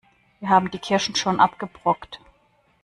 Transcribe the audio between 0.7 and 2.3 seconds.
die Kirschen schon abgebrockt.